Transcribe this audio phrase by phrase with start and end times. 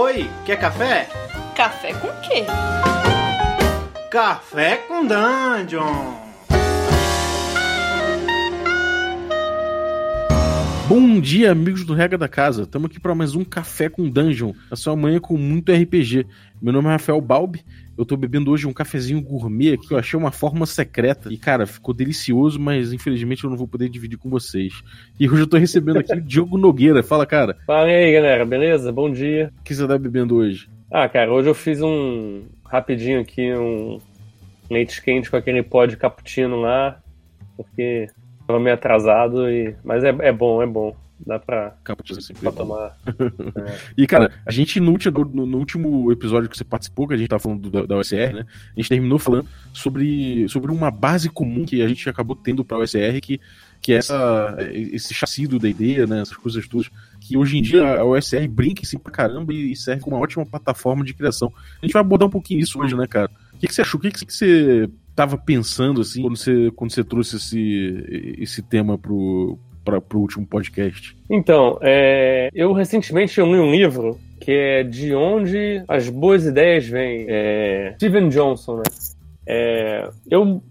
[0.00, 1.08] Oi, quer café?
[1.56, 2.44] Café com quê?
[4.08, 6.14] Café com Dungeon!
[10.88, 12.62] Bom dia, amigos do Regra da Casa.
[12.62, 16.24] Estamos aqui para mais um Café com Dungeon, a sua manhã com muito RPG.
[16.62, 17.64] Meu nome é Rafael Balbi.
[17.98, 21.32] Eu tô bebendo hoje um cafezinho gourmet aqui, eu achei uma forma secreta.
[21.32, 24.72] E, cara, ficou delicioso, mas infelizmente eu não vou poder dividir com vocês.
[25.18, 27.02] E hoje eu tô recebendo aqui o Diogo Nogueira.
[27.02, 27.56] Fala, cara.
[27.66, 28.92] Fala aí, galera, beleza?
[28.92, 29.52] Bom dia.
[29.58, 30.70] O que você tá bebendo hoje?
[30.88, 33.98] Ah, cara, hoje eu fiz um rapidinho aqui, um
[34.70, 37.00] leite quente com aquele pó de cappuccino lá,
[37.56, 38.06] porque
[38.46, 39.74] tava meio atrasado, e...
[39.82, 40.94] mas é, é bom, é bom.
[41.26, 41.76] Dá pra,
[42.40, 42.96] pra tomar.
[43.06, 43.78] é.
[43.96, 47.28] E, cara, a gente no último, no, último episódio que você participou, que a gente
[47.28, 48.46] tava falando da, da OSR, né?
[48.76, 52.78] A gente terminou falando sobre, sobre uma base comum que a gente acabou tendo pra
[52.78, 53.40] OSR, que,
[53.80, 56.20] que é essa, esse chassi do DD, né?
[56.20, 56.88] Essas coisas todas.
[57.20, 60.46] Que hoje em dia a OSR brinca assim pra caramba e serve como uma ótima
[60.46, 61.52] plataforma de criação.
[61.82, 63.30] A gente vai abordar um pouquinho isso hoje, né, cara?
[63.54, 63.98] O que, que você achou?
[63.98, 68.96] O que, que você tava pensando assim quando você, quando você trouxe esse, esse tema
[68.96, 71.16] pro, para o último podcast?
[71.30, 77.26] Então, é, eu recentemente li um livro que é De Onde as Boas Ideias Vêm.
[77.28, 78.82] É, Steven Johnson, né?
[79.46, 80.62] É, eu,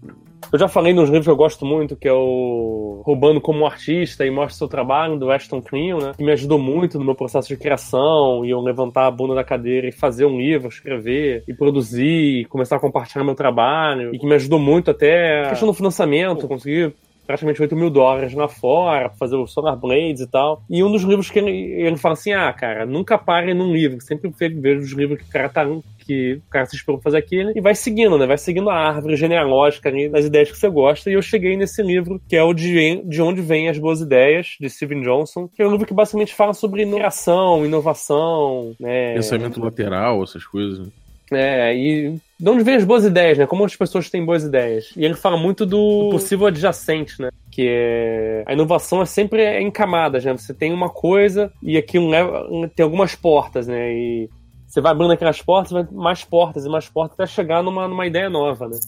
[0.52, 4.24] eu já falei nos livros que eu gosto muito, que é o Roubando como Artista
[4.24, 6.12] e Mostra Seu Trabalho, do Ashton Kleon, né?
[6.16, 9.44] Que me ajudou muito no meu processo de criação e eu levantar a bunda da
[9.44, 14.18] cadeira e fazer um livro, escrever e produzir, e começar a compartilhar meu trabalho e
[14.18, 16.94] que me ajudou muito até a questão do financiamento, conseguir
[17.28, 20.64] praticamente 8 mil dólares lá fora, fazer o Solar Blades e tal.
[20.68, 24.00] E um dos livros que ele, ele fala assim: ah, cara, nunca pare num livro.
[24.00, 25.66] Sempre vejo os livros que o cara tá.
[25.98, 28.26] Que o cara se inspirou pra fazer aquilo e vai seguindo, né?
[28.26, 31.10] Vai seguindo a árvore genealógica ali das ideias que você gosta.
[31.10, 34.56] E eu cheguei nesse livro, que é o De, de Onde Vêm as Boas Ideias,
[34.58, 39.12] de Steven Johnson, que é um livro que basicamente fala sobre inovação, inovação, né?
[39.12, 40.88] Pensamento lateral, essas coisas.
[41.32, 43.46] É, e de onde vem as boas ideias, né?
[43.46, 44.92] Como as pessoas têm boas ideias.
[44.96, 47.30] E ele fala muito do possível adjacente, né?
[47.50, 48.44] Que é...
[48.46, 50.32] A inovação é sempre em camadas, né?
[50.32, 52.48] Você tem uma coisa e leva...
[52.74, 53.92] tem algumas portas, né?
[53.92, 54.30] E
[54.66, 58.06] você vai abrindo aquelas portas, vai mais portas e mais portas até chegar numa, numa
[58.06, 58.78] ideia nova, né?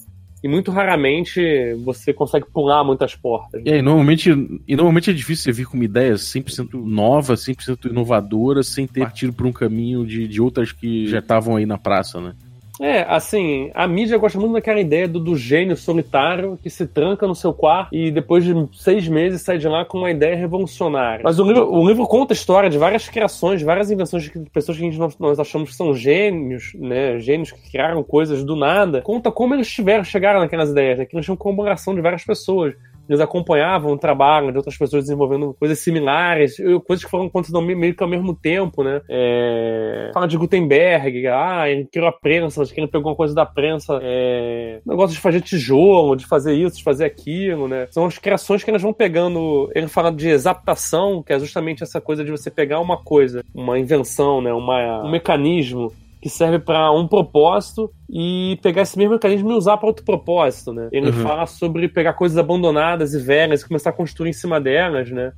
[0.42, 3.62] E muito raramente você consegue pular muitas portas.
[3.64, 4.30] E, aí, normalmente,
[4.66, 9.00] e normalmente é difícil você vir com uma ideia 100% nova, 100% inovadora, sem ter
[9.00, 12.34] partido por um caminho de, de outras que já estavam aí na praça, né?
[12.80, 17.26] É, assim, a mídia gosta muito daquela ideia do, do, gênio solitário que se tranca
[17.26, 21.20] no seu quarto e depois de seis meses sai de lá com uma ideia revolucionária.
[21.22, 24.78] Mas o livro, o livro conta a história de várias criações, várias invenções de pessoas
[24.78, 27.18] que nós, nós achamos que são gênios, né?
[27.18, 29.02] Gênios que criaram coisas do nada.
[29.02, 31.04] Conta como eles tiveram, chegaram naquelas ideias, né?
[31.04, 32.74] Que eles tinham colaboração de várias pessoas
[33.10, 36.56] eles acompanhavam o trabalho de outras pessoas desenvolvendo coisas similares,
[36.86, 39.02] coisas que foram acontecendo meio que ao mesmo tempo, né?
[39.10, 40.12] É...
[40.14, 43.98] Fala de Gutenberg, ah, ele criou a prensa, que ele pegou uma coisa da prensa,
[44.00, 44.80] é...
[44.86, 47.88] negócio de fazer tijolo, de fazer isso, de fazer aquilo, né?
[47.90, 49.68] São as criações que eles vão pegando.
[49.74, 53.76] Ele fala de exaptação, que é justamente essa coisa de você pegar uma coisa, uma
[53.76, 54.52] invenção, né?
[54.52, 59.78] Uma, um mecanismo que serve para um propósito e pegar esse mesmo mecanismo e usar
[59.78, 60.88] para outro propósito, né?
[60.92, 61.22] Ele uhum.
[61.22, 65.32] fala sobre pegar coisas abandonadas e velhas e começar a construir em cima delas, né?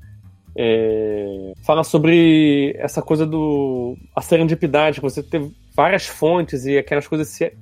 [0.56, 1.52] É...
[1.64, 7.52] Fala sobre essa coisa do a serendipidade, você ter várias fontes e aquelas coisas se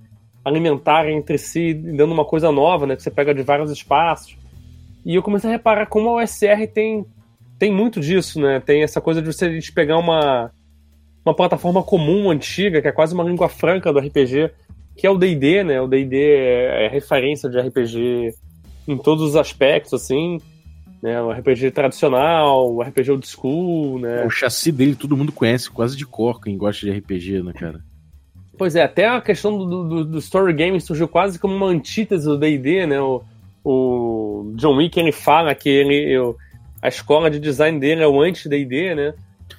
[0.43, 2.97] alimentarem entre si, dando uma coisa nova, né?
[2.97, 4.35] Que você pega de vários espaços.
[5.05, 7.05] E eu comecei a reparar como a OSR tem,
[7.59, 8.61] tem muito disso, né?
[8.61, 10.51] Tem essa coisa de você pegar uma
[11.25, 14.51] uma plataforma comum, antiga, que é quase uma língua franca do RPG,
[14.97, 15.81] que é o D&D, né?
[15.81, 18.35] O D&D é, referência de RPG
[18.89, 20.39] em todos os aspectos, assim,
[21.03, 21.21] né?
[21.21, 24.25] O RPG tradicional, o RPG old school, né?
[24.25, 27.81] O chassi dele todo mundo conhece quase de cor, quem gosta de RPG, né, cara?
[28.57, 32.27] Pois é, até a questão do, do, do story game surgiu quase como uma antítese
[32.27, 33.01] do D&D, né?
[33.01, 33.23] O,
[33.65, 36.37] o John Wick, ele fala que ele, eu,
[36.83, 39.15] a escola de design dele é o anti-D&D, né?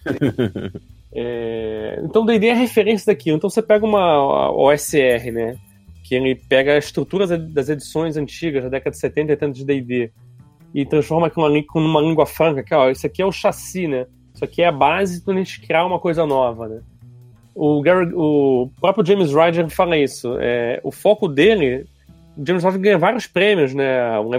[1.13, 2.01] É...
[2.03, 3.37] Então, D&D é referência daquilo.
[3.37, 5.57] Então, você pega uma OSR, né?
[6.03, 9.65] Que ele pega a estrutura das edições antigas da década de 70 e 80 de
[9.65, 10.11] D&D
[10.73, 14.05] e transforma aquilo numa língua franca, que ó, isso aqui é o chassi, né?
[14.33, 16.79] Isso aqui é a base para a gente criar uma coisa nova, né?
[17.53, 20.37] O, Gary, o próprio James Ryder fala isso.
[20.39, 21.85] É, o foco dele,
[22.37, 24.17] o James Ryder ganha vários prêmios, né?
[24.19, 24.29] O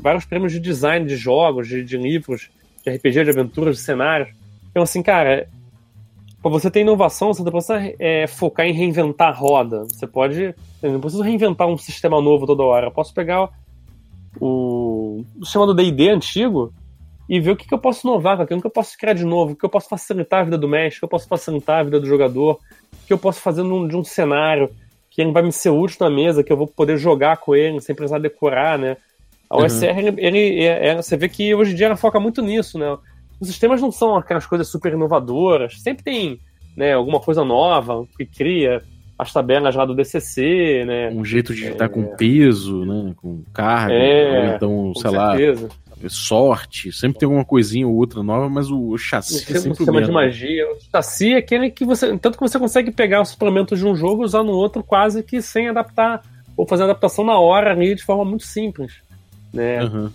[0.00, 2.48] vários prêmios de design de jogos, de, de livros,
[2.84, 4.30] de RPG, de aventuras, de cenários.
[4.70, 5.46] Então, assim, cara,
[6.50, 9.84] para você ter inovação, você não precisa é, focar em reinventar a roda.
[9.84, 10.54] Você pode.
[10.82, 12.86] Eu não preciso reinventar um sistema novo toda hora.
[12.86, 13.50] Eu posso pegar
[14.40, 16.72] o, o sistema do DD antigo
[17.28, 19.14] e ver o que, que eu posso inovar com aquilo, o que eu posso criar
[19.14, 21.26] de novo, o que eu posso facilitar a vida do mestre, o que eu posso
[21.26, 22.60] facilitar a vida do jogador,
[22.92, 24.70] o que eu posso fazer num, de um cenário
[25.10, 27.80] que ele vai me ser útil na mesa, que eu vou poder jogar com ele
[27.80, 28.96] sem precisar decorar, né?
[29.48, 29.98] A OSR, uhum.
[29.98, 32.96] ele, ele é, é, você vê que hoje em dia ela foca muito nisso, né?
[33.40, 36.40] Os sistemas não são aquelas coisas super inovadoras, sempre tem
[36.76, 38.82] né, alguma coisa nova que cria
[39.18, 41.10] as tabelas lá do DCC, né?
[41.10, 41.88] Um jeito de estar é...
[41.88, 43.14] com peso, né?
[43.16, 45.68] Com carga, é, então, sei certeza.
[45.68, 49.74] lá sorte, sempre tem alguma coisinha ou outra nova, mas o chassi é sempre o
[49.74, 50.66] sistema de magia.
[50.70, 52.16] O chassi é aquele que você.
[52.18, 55.22] Tanto que você consegue pegar os suplementos de um jogo e usar no outro quase
[55.22, 56.22] que sem adaptar,
[56.56, 59.00] ou fazer adaptação na hora ali de forma muito simples.
[59.52, 59.82] Né?
[59.84, 60.10] Uhum.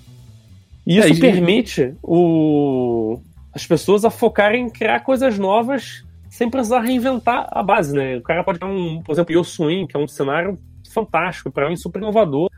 [0.86, 3.20] E isso é, permite o,
[3.54, 8.18] as pessoas a focarem em criar coisas novas sem precisar reinventar a base, né?
[8.18, 10.58] O cara pode ter um, por exemplo, Yosuin, que é um cenário
[10.92, 12.50] fantástico, para mim super inovador,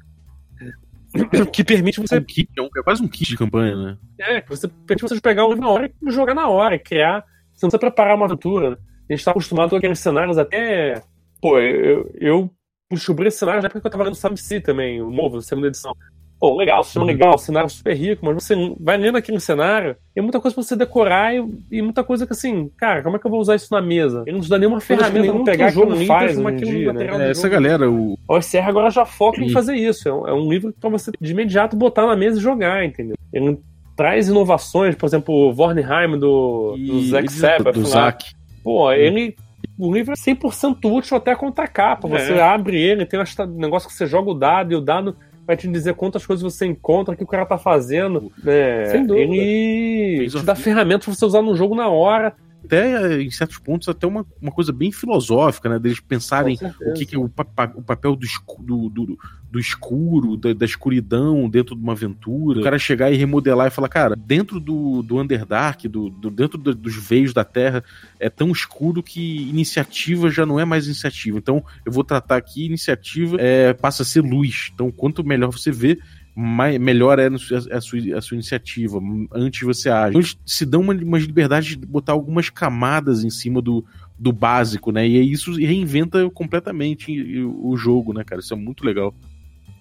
[1.51, 2.17] que permite você.
[2.17, 3.97] Um kit, é, é, quase um kit de campanha, né?
[4.19, 7.23] É, que você permite você pegar um livro na hora e jogar na hora, criar.
[7.53, 8.71] Você não precisa preparar uma aventura.
[8.71, 8.77] Né?
[9.09, 11.01] A gente tá acostumado com aqueles cenários até.
[11.41, 12.49] Pô, eu, eu
[12.91, 15.67] descobri esse cenário na época que eu tava lendo Sam Sea também, o novo, segunda
[15.67, 15.95] edição.
[16.43, 20.41] Pô, legal, sistema legal, cenário super rico, mas você vai lendo aquele cenário, e muita
[20.41, 21.41] coisa pra você decorar e,
[21.71, 24.25] e, muita coisa que assim, cara, como é que eu vou usar isso na mesa?
[24.27, 27.27] Ele não te dá nenhuma ferramenta pra pegar que o jogo faz uma dia, né?
[27.27, 28.19] É, essa galera, o...
[28.27, 30.09] O OSR agora já foca em fazer isso.
[30.09, 33.15] É um, é um livro pra você de imediato botar na mesa e jogar, entendeu?
[33.31, 33.57] Ele
[33.95, 37.75] traz inovações, por exemplo, o Vornheim do, do Zack Sabbath.
[37.75, 38.33] Do Zack.
[38.61, 39.33] Pô, ele
[39.79, 42.05] o livro é 100% útil até contra a capa.
[42.05, 42.41] Você é.
[42.41, 45.67] abre ele, tem um negócio que você joga o dado e o dado vai te
[45.67, 48.31] dizer quantas coisas você encontra, que o cara tá fazendo.
[48.43, 48.85] Né?
[48.85, 49.33] Sem dúvida.
[49.33, 53.89] Ele te dá ferramentas pra você usar no jogo na hora até em certos pontos
[53.89, 55.79] até uma, uma coisa bem filosófica, né?
[55.79, 58.27] Deles pensarem o que, que é o, o papel do,
[58.59, 59.19] do, do,
[59.51, 62.59] do escuro, da, da, escuridão dentro de uma aventura.
[62.59, 66.57] O cara chegar e remodelar e falar, cara, dentro do, do Underdark, do, do dentro
[66.57, 67.83] do, dos veios da Terra,
[68.19, 71.37] é tão escuro que iniciativa já não é mais iniciativa.
[71.37, 74.71] Então, eu vou tratar aqui, iniciativa é, passa a ser luz.
[74.73, 75.99] Então, quanto melhor você vê,
[76.35, 78.99] mais, melhor é a sua, a sua iniciativa,
[79.31, 80.17] antes você age.
[80.17, 83.85] Então, se dão uma, uma liberdade de botar algumas camadas em cima do,
[84.17, 85.07] do básico, né?
[85.07, 87.11] E isso reinventa completamente
[87.43, 88.41] o jogo, né, cara?
[88.41, 89.13] Isso é muito legal.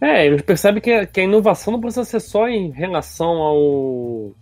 [0.01, 4.35] É, eles percebem que, que a inovação não precisa ser só em relação ao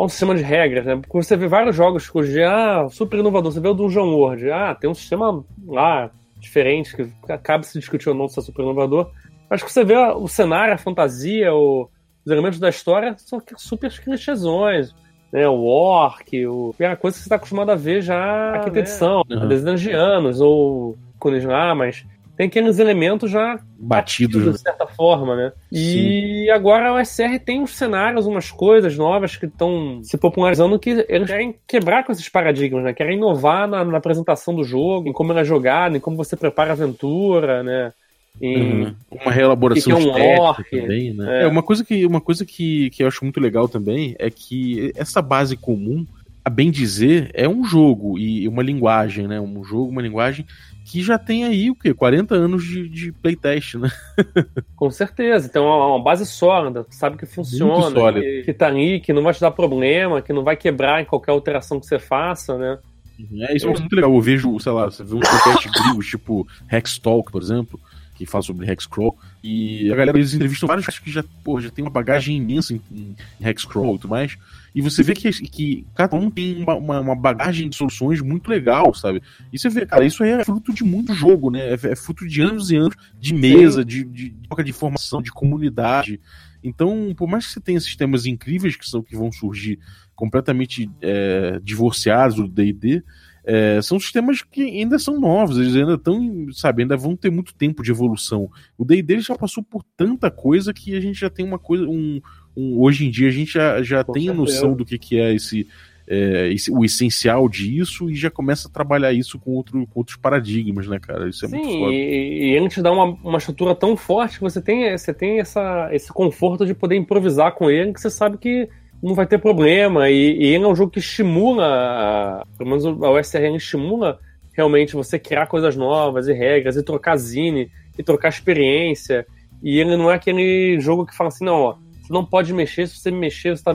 [0.00, 0.96] ao sistema de regras, né?
[0.96, 4.74] Porque você vê vários jogos hoje, ah, super inovador, você vê o Dungeon World, ah,
[4.74, 9.10] tem um sistema lá diferente que acaba se discutir ou não se é super inovador,
[9.50, 11.88] Acho que você vê o cenário, a fantasia, o,
[12.24, 14.94] os elementos da história são super clichêsões.
[15.32, 16.74] Né, o orc, o...
[16.78, 18.80] é a coisa que você está acostumado a ver já na quinta né?
[18.80, 19.42] edição, uhum.
[19.42, 22.04] há dezenas de anos, ou quando lá, mas
[22.40, 25.52] tem aqueles elementos já batidos, batidos de certa forma, né?
[25.70, 26.50] E Sim.
[26.50, 31.28] agora a OSR tem uns cenários, umas coisas novas que estão se popularizando que eles
[31.28, 32.94] querem quebrar com esses paradigmas, né?
[32.94, 36.34] Querem inovar na, na apresentação do jogo, em como ele é jogado, em como você
[36.34, 37.92] prepara a aventura, né?
[38.40, 38.94] Uhum.
[39.10, 41.40] Uma reelaboração que que é um orc, também, né?
[41.40, 41.44] É.
[41.44, 41.46] é.
[41.46, 45.20] uma coisa, que, uma coisa que, que eu acho muito legal também é que essa
[45.20, 46.06] base comum,
[46.44, 49.40] a bem dizer, é um jogo e uma linguagem, né?
[49.40, 50.46] Um jogo, uma linguagem
[50.90, 51.94] que já tem aí o quê?
[51.94, 53.90] 40 anos de, de playtest, né?
[54.74, 55.46] Com certeza.
[55.46, 59.32] Então é uma base sólida, sabe que funciona, que, que tá aí, que não vai
[59.32, 62.78] te dar problema, que não vai quebrar em qualquer alteração que você faça, né?
[63.18, 63.44] Uhum.
[63.44, 64.12] É, isso é muito legal.
[64.12, 67.78] Eu vejo, sei lá, você vê uns playtest gringos, tipo Hextalk, por exemplo,
[68.24, 69.16] que fala sobre Hexcrawl.
[69.42, 72.74] E a galera, eles entrevistam vários caras que já, pô, já tem uma bagagem imensa
[72.74, 74.36] em, em Hexcrawl e tudo mais.
[74.74, 78.48] E você vê que, que cada um tem uma, uma, uma, bagagem de soluções muito
[78.48, 79.22] legal, sabe?
[79.52, 81.70] E você vê, cara, isso aí é fruto de muito jogo, né?
[81.70, 85.32] É, é fruto de anos e anos de mesa, de, de troca de informação, de
[85.32, 86.20] comunidade.
[86.62, 89.78] Então, por mais que você tenha sistemas incríveis que são que vão surgir
[90.14, 93.02] completamente é, divorciados do D&D,
[93.44, 97.54] é, são sistemas que ainda são novos, eles ainda estão, sabe, ainda vão ter muito
[97.54, 98.50] tempo de evolução.
[98.76, 102.20] O D&D já passou por tanta coisa que a gente já tem uma coisa, um,
[102.56, 105.34] um hoje em dia a gente já, já tem a noção do que, que é
[105.34, 105.66] esse,
[106.06, 110.16] é, esse, o essencial disso e já começa a trabalhar isso com, outro, com outros
[110.16, 111.28] paradigmas, né, cara?
[111.28, 111.92] Isso é Sim, muito foda.
[111.92, 115.40] E, e ele te dá uma, uma estrutura tão forte que você tem, você tem
[115.40, 118.68] essa, esse conforto de poder improvisar com ele, que você sabe que
[119.02, 120.10] não vai ter problema.
[120.10, 124.18] E, e ele é um jogo que estimula, pelo menos o OSRN estimula
[124.52, 129.26] realmente você criar coisas novas e regras, e trocar zine, e trocar experiência.
[129.62, 132.86] E ele não é aquele jogo que fala assim, não, ó, você não pode mexer,
[132.86, 133.74] se você mexer, você está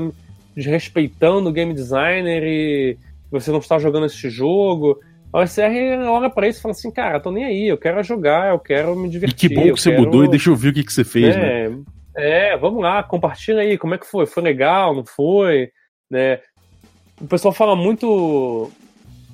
[0.55, 2.97] desrespeitando o game designer e
[3.31, 4.99] você não está jogando esse jogo.
[5.33, 8.51] A OSR olha pra isso e fala assim, cara, tô nem aí, eu quero jogar,
[8.51, 9.47] eu quero me divertir.
[9.47, 10.03] E que bom que você quero...
[10.03, 11.77] mudou e deixa eu ver o que, que você fez, é, né?
[12.15, 14.25] É, vamos lá, compartilha aí, como é que foi?
[14.25, 15.71] Foi legal, não foi?
[16.09, 16.39] Né?
[17.19, 18.71] O pessoal fala muito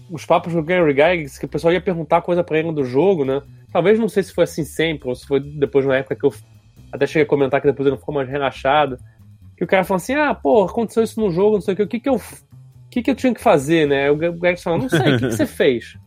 [0.10, 3.24] os papos do Gary Gygax, que o pessoal ia perguntar coisa pra ele do jogo,
[3.24, 3.42] né?
[3.72, 6.34] Talvez não sei se foi assim sempre, ou se foi depois na época que eu
[6.92, 8.98] até cheguei a comentar que depois ele ficou mais relaxado.
[9.56, 11.84] Que o cara falou assim: ah, pô, aconteceu isso no jogo, não sei o que,
[11.84, 12.22] o que que eu, o
[12.90, 14.12] que que eu tinha que fazer, né?
[14.12, 15.98] O Gygax falou: não sei, o que, que você fez?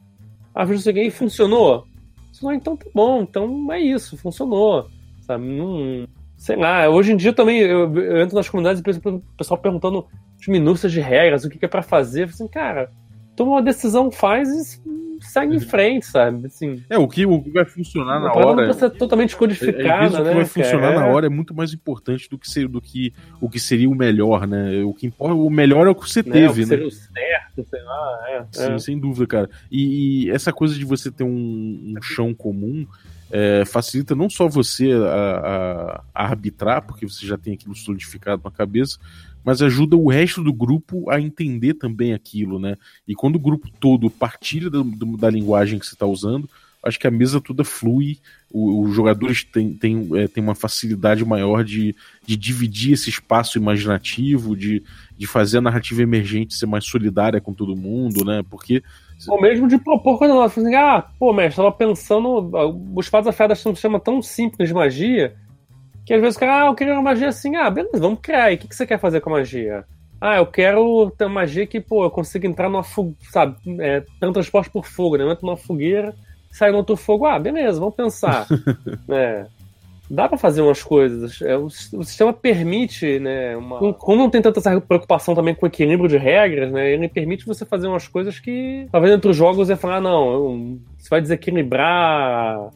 [0.55, 1.87] Ah, que, e funcionou?
[2.27, 4.89] Funcionou, então tá bom, então é isso, funcionou.
[5.23, 5.45] Sabe?
[5.47, 6.07] Não,
[6.45, 10.07] sei lá, hoje em dia também eu, eu entro nas comunidades e o pessoal perguntando
[10.39, 12.25] as minúcias de regras, o que, que é para fazer.
[12.25, 12.91] Assim, cara,
[13.35, 15.61] toma uma decisão, faz e segue em uhum.
[15.63, 16.47] frente, sabe?
[16.47, 18.67] Assim, é, o que, o que vai funcionar na hora.
[18.67, 20.21] Não ser totalmente codificado, é, né?
[20.21, 23.15] O que vai funcionar na hora é muito mais importante do que, ser, do que
[23.41, 24.85] o que seria o melhor, né?
[24.85, 26.51] O que importa, o melhor é o que você teve, né?
[26.51, 28.25] O que seria o certo, sei lá.
[28.29, 28.79] É, Sim, é.
[28.79, 29.49] sem dúvida, cara.
[29.73, 32.87] E, e, essa coisa de você ter um, um chão comum.
[33.31, 38.51] É, facilita não só você a, a, arbitrar, porque você já tem aquilo solidificado na
[38.51, 38.99] cabeça,
[39.45, 42.77] mas ajuda o resto do grupo a entender também aquilo, né?
[43.07, 44.79] E quando o grupo todo partilha da,
[45.19, 46.49] da linguagem que você está usando,
[46.83, 48.19] acho que a mesa toda flui,
[48.53, 51.95] os jogadores têm, têm, é, uma facilidade maior de,
[52.27, 54.83] de dividir esse espaço imaginativo, de,
[55.17, 58.43] de fazer a narrativa emergente ser mais solidária com todo mundo, né?
[58.49, 58.83] Porque.
[59.29, 60.47] Ou mesmo de propor coisa nova.
[60.47, 62.51] Assim, ah, pô, mestre, tava pensando.
[62.95, 65.35] Os fatos afiados são um sistema tão simples de magia
[66.05, 68.45] que às vezes o cara, ah, eu queria uma magia assim, ah, beleza, vamos criar
[68.45, 68.57] aí.
[68.57, 69.85] O que, que você quer fazer com a magia?
[70.21, 74.01] Ah, eu quero ter uma magia que, pô, eu consigo entrar numa fogueira, sabe, é,
[74.21, 75.25] ter um transporte por fogo, né?
[75.25, 76.15] Eu entro numa fogueira,
[76.51, 78.47] sai no outro fogo, ah, beleza, vamos pensar.
[79.09, 79.47] é,
[80.15, 81.43] dá para fazer umas coisas.
[81.43, 83.57] É, o, o, sistema permite, né?
[83.57, 83.95] Uma...
[83.95, 86.93] Como não tem tanta essa preocupação também com equilíbrio de regras, né?
[86.93, 90.79] Ele permite você fazer umas coisas que talvez entre os jogos você falar, ah, não,
[90.97, 92.71] você vai desequilibrar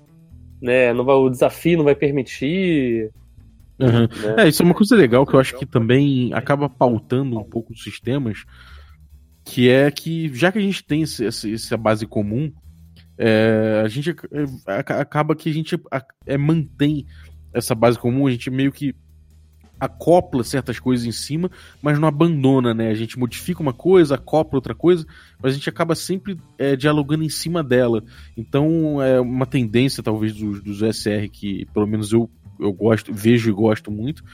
[0.61, 0.93] né?
[0.93, 3.11] Não vai, o desafio não vai permitir.
[3.79, 4.01] Uhum.
[4.01, 4.45] Né?
[4.45, 7.73] É, isso é uma coisa legal que eu acho que também acaba pautando um pouco
[7.73, 8.45] os sistemas,
[9.45, 12.53] que é que já que a gente tem esse, essa base comum,
[13.17, 15.81] é, a gente é, acaba que a gente
[16.27, 17.07] é, mantém
[17.53, 18.95] essa base comum, a gente meio que
[19.81, 21.51] acopla certas coisas em cima,
[21.81, 22.91] mas não abandona, né?
[22.91, 25.07] A gente modifica uma coisa, acopla outra coisa,
[25.41, 28.03] mas a gente acaba sempre é, dialogando em cima dela.
[28.37, 32.29] Então é uma tendência, talvez, dos, dos SR que, pelo menos eu,
[32.59, 34.25] eu gosto, vejo e gosto muito,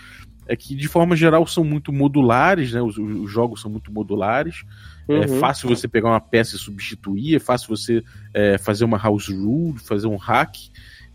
[0.47, 2.81] é que de forma geral são muito modulares, né?
[2.81, 4.65] Os, os jogos são muito modulares.
[5.09, 5.23] É uhum.
[5.23, 8.03] É fácil você pegar uma peça e substituir, é fácil você
[8.33, 10.57] é, fazer uma house rule, fazer um hack.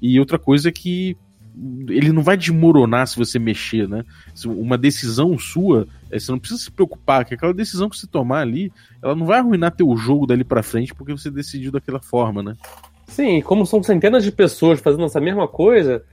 [0.02, 1.18] E outra coisa é que
[1.90, 4.06] ele não vai desmoronar se você mexer, né?
[4.46, 8.42] Uma decisão sua, é, você não precisa se preocupar, que aquela decisão que você tomar
[8.42, 8.72] ali,
[9.04, 12.56] ela não vai arruinar teu jogo dali para frente porque você decidiu daquela forma, né?
[13.08, 16.04] Sim, como são centenas de pessoas fazendo essa mesma coisa,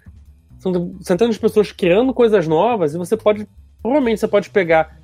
[0.58, 3.46] são centenas de pessoas criando coisas novas e você pode,
[3.82, 4.98] provavelmente você pode pegar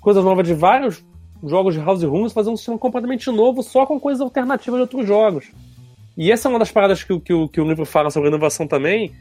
[0.00, 1.04] coisas novas de vários
[1.42, 4.82] jogos de House Rooms e fazer um sistema completamente novo só com coisas alternativas de
[4.82, 5.50] outros jogos.
[6.16, 9.12] E essa é uma das paradas que, que, que o livro fala sobre inovação também,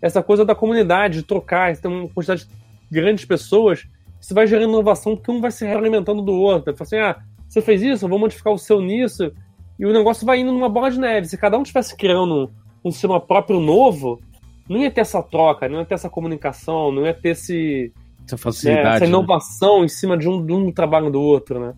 [0.00, 2.46] essa coisa da comunidade, de trocar, tem uma quantidade
[2.90, 3.86] grande de pessoas,
[4.20, 6.76] isso vai gerando inovação que um vai se realimentando do outro.
[6.76, 7.16] Fala assim, ah,
[7.48, 9.32] você fez isso, eu vou modificar o seu nisso,
[9.78, 11.28] e o negócio vai indo numa bola de neve.
[11.28, 12.50] Se cada um estivesse criando
[12.84, 14.20] um sistema próprio novo,
[14.68, 17.92] não ia ter essa troca, não ia ter essa comunicação, não ia ter esse,
[18.24, 19.08] essa facilidade, né, essa né?
[19.08, 19.86] inovação né?
[19.86, 21.74] em cima de um, de um trabalho do outro, né?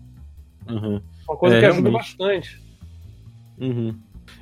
[0.69, 1.01] Uhum.
[1.27, 2.17] Uma coisa é, que ajuda realmente.
[2.17, 2.61] bastante.
[3.59, 3.95] Uhum.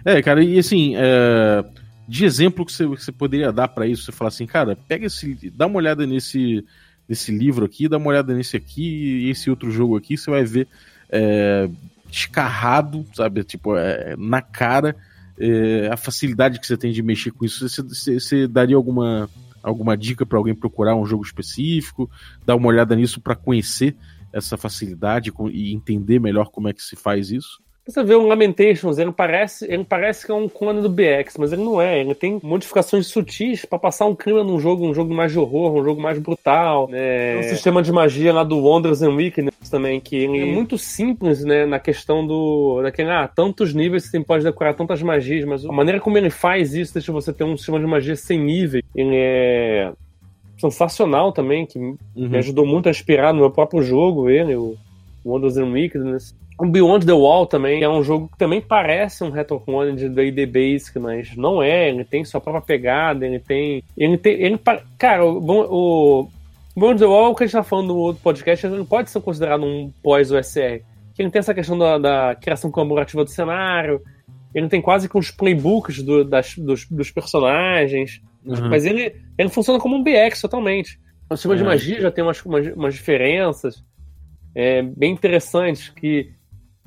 [0.06, 1.64] É, cara, e assim, é
[2.10, 4.04] de exemplo que você, que você poderia dar para isso?
[4.04, 6.66] Você falar assim, cara, pega esse, dá uma olhada nesse,
[7.08, 10.44] nesse livro aqui, dá uma olhada nesse aqui e esse outro jogo aqui, você vai
[10.44, 10.68] ver
[11.08, 11.70] é,
[12.10, 14.96] descarrado, sabe, tipo, é, na cara
[15.38, 17.70] é, a facilidade que você tem de mexer com isso.
[17.70, 19.30] Você, você, você daria alguma,
[19.62, 22.10] alguma dica para alguém procurar um jogo específico,
[22.44, 23.96] dar uma olhada nisso para conhecer
[24.34, 27.62] essa facilidade e entender melhor como é que se faz isso?
[27.90, 31.52] Você vê o Lamentations, ele parece, ele parece que é um clone do BX, mas
[31.52, 32.00] ele não é.
[32.00, 35.74] Ele tem modificações sutis para passar um clima num jogo, um jogo mais de horror,
[35.74, 36.88] um jogo mais brutal.
[36.88, 37.34] Né?
[37.34, 40.78] Tem um sistema de magia lá do Wonders and Weakness também, que ele é muito
[40.78, 45.66] simples, né, na questão do daquele, ah, tantos níveis você pode decorar tantas magias, mas
[45.66, 48.82] a maneira como ele faz isso deixa você ter um sistema de magia sem nível.
[48.96, 49.92] Ele é
[50.60, 51.98] sensacional também, que uhum.
[52.16, 54.78] me ajudou muito a inspirar no meu próprio jogo, ele, o
[55.26, 56.36] Wonders and Weakness.
[56.60, 60.46] O Beyond the Wall também é um jogo que também parece um retroclone de D&D
[60.46, 61.88] Basic, mas não é.
[61.88, 63.82] Ele tem sua própria pegada, ele tem...
[63.96, 64.60] Ele tem ele,
[64.98, 66.30] cara, o, o
[66.76, 69.22] Beyond the Wall, que a gente tá falando no outro podcast, ele não pode ser
[69.22, 70.82] considerado um pós-OSR.
[71.18, 74.02] Ele tem essa questão da, da, criação colaborativa do cenário,
[74.54, 78.22] ele tem quase que uns playbooks do, das, dos, dos personagens.
[78.46, 78.70] Uhum.
[78.70, 81.00] Mas ele, ele funciona como um BX totalmente.
[81.30, 81.58] O sistema é.
[81.58, 83.84] de magia já tem umas, umas, umas diferenças
[84.56, 86.32] é, bem interessantes que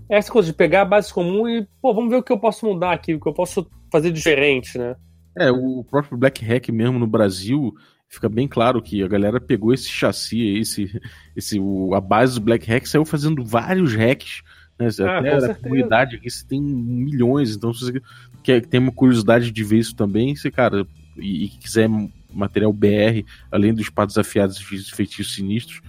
[0.08, 2.66] essa coisa de pegar a base comum e, pô, vamos ver o que eu posso
[2.66, 4.96] mudar aqui, o que eu posso fazer diferente, né?
[5.36, 7.74] É, o próprio Black Hack mesmo no Brasil,
[8.08, 11.00] fica bem claro que a galera pegou esse chassi, esse,
[11.34, 14.42] esse, o, a base do Black Hack, saiu fazendo vários hacks.
[14.78, 14.88] Né?
[15.00, 18.02] Ah, Até a comunidade aqui tem milhões, então se você
[18.42, 21.88] quer, tem uma curiosidade de ver isso também, você, cara, e, e quiser
[22.30, 25.80] material BR, além dos espadas afiados e feitiços sinistros,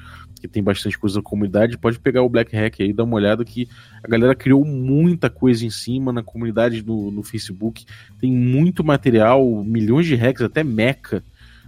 [0.43, 3.45] que tem bastante coisa na comunidade, pode pegar o Black Hack aí, dar uma olhada
[3.45, 3.65] que
[4.03, 7.85] a galera criou muita coisa em cima na comunidade no, no Facebook.
[8.19, 11.23] Tem muito material, milhões de hacks, até mecha,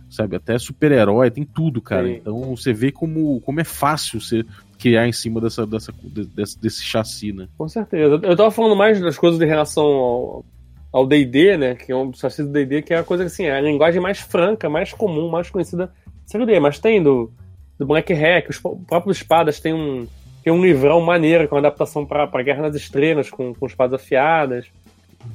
[0.10, 0.36] sabe?
[0.36, 2.06] Até super-herói, tem tudo, cara.
[2.06, 2.16] Sim.
[2.16, 4.44] Então você vê como, como é fácil você
[4.78, 5.94] criar em cima dessa, dessa,
[6.36, 7.48] desse, desse chassi, né?
[7.58, 8.20] Com certeza.
[8.22, 10.44] Eu tava falando mais das coisas em relação
[10.92, 11.76] ao D&D, né?
[11.76, 14.20] Que é um chassi do D&D, que é a coisa assim, é a linguagem mais
[14.20, 15.90] franca, mais comum, mais conhecida.
[16.30, 17.32] D&D, mas tem do
[17.78, 18.50] do Black Hack.
[18.50, 20.08] Os próprios espadas tem um,
[20.44, 24.68] tem um livrão maneiro, com adaptação para Guerra nas Estrelas, com, com espadas afiadas.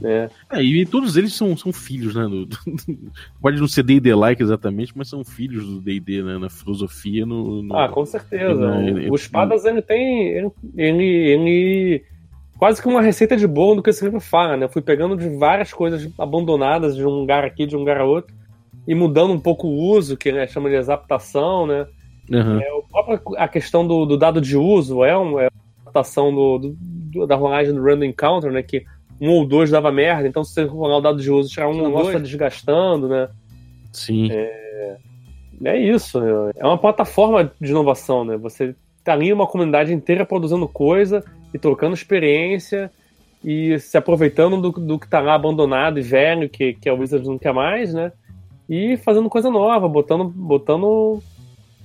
[0.00, 0.30] Né?
[0.50, 2.22] É, e todos eles são, são filhos, né?
[2.22, 2.58] Do, do,
[3.40, 6.38] pode não ser D&D-like exatamente, mas são filhos do D&D, né?
[6.38, 7.76] Na filosofia, no, no...
[7.76, 8.72] Ah, com certeza.
[9.10, 10.28] o Espadas, ele tem...
[10.28, 12.04] Ele, ele, ele,
[12.56, 14.66] Quase que uma receita de bolo do que esse livro fala, né?
[14.66, 18.04] Eu fui pegando de várias coisas abandonadas de um lugar aqui, de um lugar a
[18.04, 18.34] outro,
[18.86, 21.86] e mudando um pouco o uso, que ele chama de adaptação, né?
[22.30, 22.60] Uhum.
[22.60, 26.32] É, o próprio, a questão do, do, dado de uso é, um, é uma adaptação
[26.32, 28.62] do, do, da rolagem do Random Encounter, né?
[28.62, 28.84] Que
[29.20, 31.82] um ou dois dava merda, então se você rolar o dado de uso, tirar um
[31.82, 33.28] negócio tá desgastando, né?
[33.92, 34.30] Sim.
[34.30, 34.96] É,
[35.64, 36.52] é isso, né?
[36.56, 38.36] É uma plataforma de inovação, né?
[38.36, 42.90] Você tá ali uma comunidade inteira produzindo coisa e trocando experiência
[43.44, 47.28] e se aproveitando do, do que tá lá abandonado e velho, que, que a Wizards
[47.28, 48.12] não quer mais, né?
[48.68, 51.20] E fazendo coisa nova, botando, botando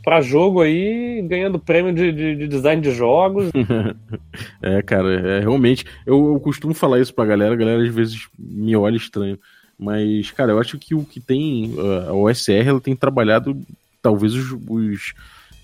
[0.05, 3.49] para jogo aí, ganhando prêmio de, de, de design de jogos.
[4.61, 5.83] é, cara, é, realmente.
[6.05, 9.39] Eu, eu, costumo falar isso pra galera, a galera às vezes me olha estranho.
[9.77, 11.73] Mas, cara, eu acho que o que tem.
[12.07, 13.59] A OSR ela tem trabalhado
[13.99, 15.13] talvez os, os,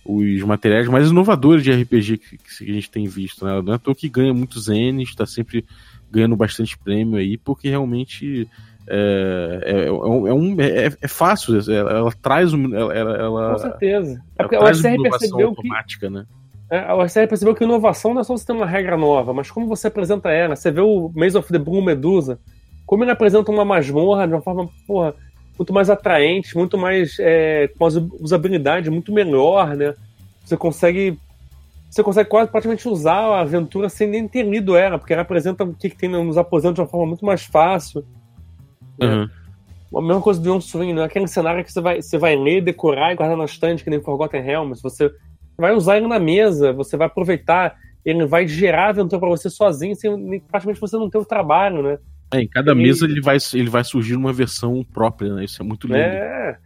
[0.04, 3.46] os materiais mais inovadores de RPG que, que, a gente tem visto.
[3.46, 3.62] Né?
[3.62, 5.64] Não é à toa que ganha muitos N's, está sempre
[6.10, 8.50] ganhando bastante prêmio aí, porque realmente
[8.88, 14.22] é, é, é, um, é, é, é fácil, ela, ela traz ela, ela, Com certeza.
[14.38, 16.26] É porque a percebeu automática, que, né?
[16.70, 19.52] É, a OSR percebeu que inovação não é só você ter uma regra nova, mas
[19.52, 20.56] como você apresenta ela.
[20.56, 22.40] Você vê o Maze of the Blue Medusa,
[22.86, 25.14] como ele apresenta uma masmorra de uma forma, porra,
[25.58, 27.86] muito mais atraente, muito mais é, com
[28.20, 29.94] usabilidade muito melhor, né?
[30.44, 31.20] Você consegue
[31.90, 35.66] você consegue quase praticamente usar a aventura sem nem ter lido ela, porque ela apresenta
[35.66, 38.06] o que, que tem nos aposentos de uma forma muito mais fácil.
[39.06, 39.30] Uhum.
[39.94, 42.36] A mesma coisa do Young Swing, não é aquele cenário que você vai, você vai
[42.36, 44.82] ler, decorar e guardar na estante, que nem Forgotten Realms.
[44.82, 45.12] Você
[45.58, 49.96] vai usar ele na mesa, você vai aproveitar, ele vai gerar aventura para você sozinho,
[49.96, 51.98] sem praticamente você não ter o trabalho, né?
[52.34, 55.44] É, em cada mesa ele vai, ele vai surgir uma versão própria, né?
[55.44, 56.00] Isso é muito lindo.
[56.00, 56.58] É.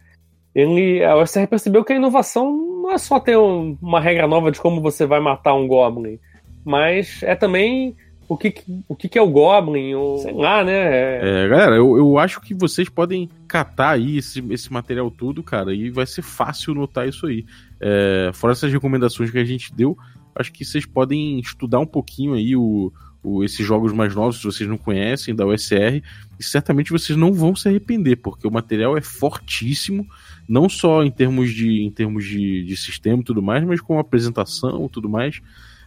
[0.54, 4.50] Ele, a OSR percebeu que a inovação não é só ter um, uma regra nova
[4.50, 6.18] de como você vai matar um Goblin,
[6.64, 7.96] mas é também
[8.28, 8.54] o que,
[8.88, 10.72] o que, que é o Goblin, ou sei lá, né?
[10.72, 15.42] É, é galera, eu, eu acho que vocês podem catar aí esse, esse material todo,
[15.42, 17.44] cara, e vai ser fácil notar isso aí.
[17.80, 19.96] É, fora essas recomendações que a gente deu,
[20.34, 24.44] acho que vocês podem estudar um pouquinho aí o, o, esses jogos mais novos, se
[24.44, 26.02] vocês não conhecem, da USR,
[26.38, 30.06] e certamente vocês não vão se arrepender, porque o material é fortíssimo,
[30.48, 33.98] não só em termos de, em termos de, de sistema e tudo mais, mas com
[33.98, 35.40] apresentação e tudo mais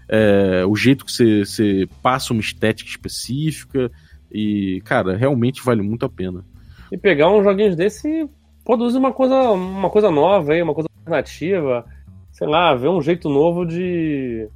[0.10, 3.92] é, o jeito que você, você passa uma estética específica.
[4.32, 6.44] E, cara, realmente vale muito a pena.
[6.92, 8.30] E pegar uns joguinhos desse e
[8.66, 11.86] produzir uma coisa, uma coisa nova aí, uma coisa alternativa.
[12.32, 14.48] Sei lá, ver um jeito novo de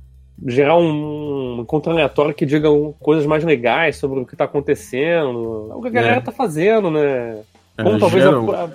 [0.47, 5.71] gerar um, um encontro aleatório que diga coisas mais legais sobre o que está acontecendo.
[5.75, 6.21] O que a galera é.
[6.21, 7.41] tá fazendo, né?
[7.77, 8.51] É, Como é, talvez geram...
[8.51, 8.69] a,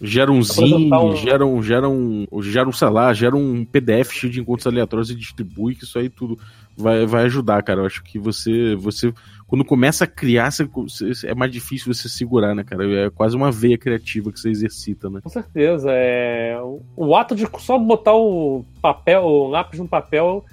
[0.00, 1.16] Gera um zine, um...
[1.16, 5.10] gera um, gera um, gera um, sei lá, gera um PDF cheio de encontros aleatórios
[5.10, 6.38] e distribui, que isso aí tudo
[6.76, 7.80] vai, vai ajudar, cara.
[7.80, 9.12] Eu acho que você, você,
[9.46, 13.06] quando começa a criar, você, é mais difícil você segurar, né, cara?
[13.06, 15.20] É quase uma veia criativa que você exercita, né?
[15.22, 15.88] Com certeza.
[15.90, 16.58] É...
[16.96, 20.44] O ato de só botar o papel, o lápis no papel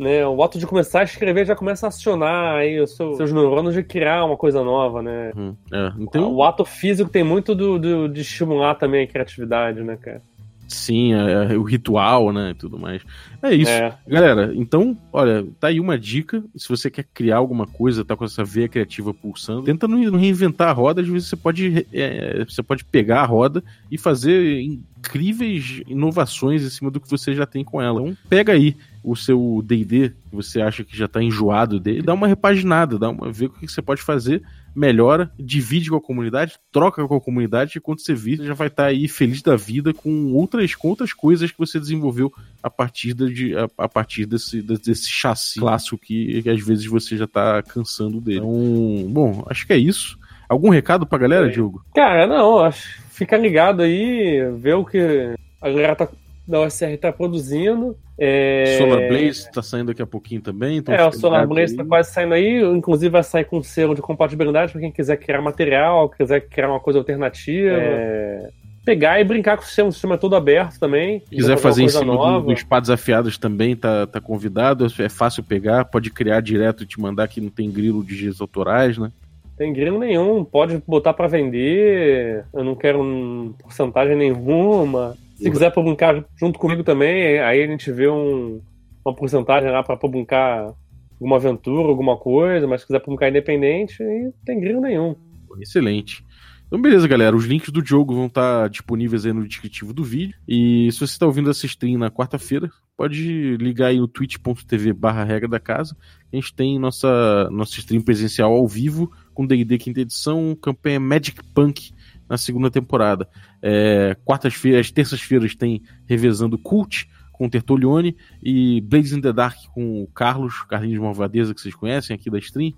[0.00, 0.26] né?
[0.26, 3.74] O ato de começar a escrever já começa a acionar aí os seus, seus neurônios
[3.74, 5.30] de criar uma coisa nova, né?
[5.36, 5.54] Uhum.
[5.70, 6.32] É, então...
[6.32, 10.22] O ato físico tem muito do, do, de estimular também a criatividade, né, cara?
[10.66, 12.50] Sim, é, é, o ritual, né?
[12.50, 13.02] E tudo mais.
[13.42, 13.70] É isso.
[13.70, 13.92] É.
[14.06, 16.42] Galera, então, olha, tá aí uma dica.
[16.56, 20.68] Se você quer criar alguma coisa, tá com essa veia criativa pulsando, tenta não reinventar
[20.68, 21.02] a roda.
[21.02, 26.70] Às vezes você pode, é, você pode pegar a roda e fazer incríveis inovações em
[26.70, 28.00] cima do que você já tem com ela.
[28.00, 32.14] Então, pega aí o seu D&D, que você acha que já tá enjoado dele, dá
[32.14, 34.42] uma repaginada, dá uma, vê o que você pode fazer,
[34.74, 38.54] melhora, divide com a comunidade, troca com a comunidade, e quando você vir, você já
[38.54, 42.32] vai estar tá aí feliz da vida com outras, com outras coisas que você desenvolveu
[42.62, 47.16] a partir, de, a, a partir desse, desse chassi clássico que, que às vezes você
[47.16, 48.38] já tá cansando dele.
[48.38, 50.18] Então, bom, acho que é isso.
[50.48, 51.50] Algum recado pra galera, é.
[51.50, 51.84] Diogo?
[51.94, 56.08] Cara, não, acho fica ligado aí, ver o que a galera tá,
[56.46, 57.96] da OSR tá produzindo.
[58.18, 58.76] É...
[58.78, 60.78] Solar Blaze tá saindo daqui a pouquinho também.
[60.78, 61.78] Então é, o Solar Blaze aí.
[61.78, 62.60] tá quase saindo aí.
[62.62, 66.80] Inclusive vai sair com selo de compatibilidade para quem quiser criar material, quiser criar uma
[66.80, 67.76] coisa alternativa.
[67.76, 68.50] É...
[68.84, 71.20] Pegar e brincar com o sistema, o sistema é todo aberto também.
[71.20, 74.86] Quiser fazer em cima do, dos pá desafiados também, tá, tá convidado.
[74.98, 78.40] É fácil pegar, pode criar direto e te mandar que não tem grilo de dias
[78.40, 79.12] autorais, né?
[79.56, 85.14] Tem grilo nenhum, pode botar para vender, eu não quero um porcentagem nenhuma.
[85.40, 88.60] Se quiser publicar junto comigo também, aí a gente vê um,
[89.04, 90.74] uma porcentagem lá para publicar
[91.12, 95.14] alguma aventura, alguma coisa, mas se quiser publicar independente, aí não tem grilo nenhum.
[95.60, 96.24] Excelente.
[96.66, 97.34] Então, beleza, galera.
[97.34, 100.36] Os links do jogo vão estar disponíveis aí no descritivo do vídeo.
[100.46, 105.24] E se você está ouvindo essa stream na quarta-feira, pode ligar aí no twitch.tv barra
[105.24, 105.96] regra da casa.
[106.32, 111.40] A gente tem nossa, nossa stream presencial ao vivo com D&D quinta edição, campanha Magic
[111.52, 111.92] Punk
[112.30, 113.28] na segunda temporada.
[113.60, 120.04] É, quartas-feiras, terças-feiras tem revezando Cult com o Tertolione e Blades in the Dark com
[120.04, 122.72] o Carlos, Carlinhos Malvadeza, que vocês conhecem aqui da stream.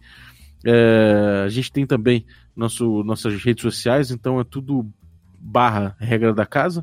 [0.65, 2.25] É, a gente tem também
[2.57, 4.91] nosso, nossas redes sociais, então é tudo
[5.38, 6.83] barra regra da casa.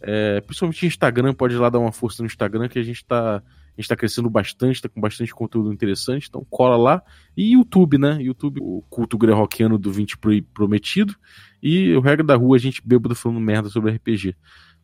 [0.00, 3.42] É, principalmente Instagram, pode ir lá dar uma força no Instagram que a gente está
[3.78, 7.02] a gente tá crescendo bastante, está com bastante conteúdo interessante, então cola lá.
[7.36, 8.18] E YouTube, né?
[8.20, 10.18] YouTube, o culto grey-rockiano do 20
[10.52, 11.14] Prometido.
[11.62, 14.34] E o Regra da Rua, a gente bêbado falando merda sobre RPG.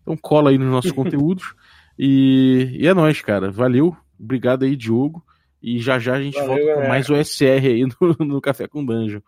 [0.02, 1.54] Então cola aí nos nossos conteúdos.
[1.98, 3.50] E, e é nóis, cara.
[3.50, 3.96] Valeu.
[4.18, 5.24] Obrigado aí, Diogo.
[5.62, 8.68] E já já a gente Valeu, volta com mais o SR aí no, no Café
[8.68, 9.20] com Dungeon.